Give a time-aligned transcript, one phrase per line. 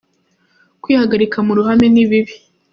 [0.81, 2.33] Kwihagarika mu ruhame ni bibi!